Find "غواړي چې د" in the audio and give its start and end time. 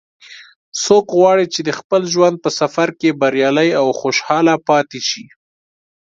1.17-1.69